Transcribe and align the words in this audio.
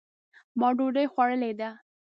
ما 0.59 0.69
ډوډۍ 0.77 1.05
خوړلې 1.13 1.51
ده. 1.59 1.69